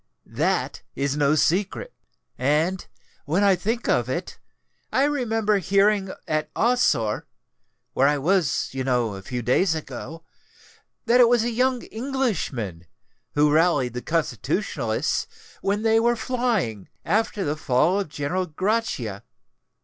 That 0.25 0.81
is 0.95 1.15
no 1.15 1.35
secret. 1.35 1.93
And, 2.35 2.87
when 3.25 3.43
I 3.43 3.55
think 3.55 3.87
of 3.87 4.09
it, 4.09 4.39
I 4.91 5.03
remember 5.03 5.59
hearing 5.59 6.09
at 6.27 6.49
Ossore 6.55 7.27
(where 7.93 8.07
I 8.07 8.17
was, 8.17 8.69
you 8.71 8.83
know, 8.83 9.13
a 9.13 9.21
few 9.21 9.43
days 9.43 9.75
ago,) 9.75 10.25
that 11.05 11.19
it 11.21 11.29
was 11.29 11.43
a 11.43 11.51
young 11.51 11.83
Englishman 11.83 12.87
who 13.35 13.51
rallied 13.53 13.93
the 13.93 14.01
Constitutionalists 14.01 15.27
when 15.61 15.83
they 15.83 15.99
were 15.99 16.15
flying, 16.15 16.89
after 17.05 17.43
the 17.43 17.55
fall 17.55 17.99
of 17.99 18.09
General 18.09 18.47
Grachia." 18.47 19.21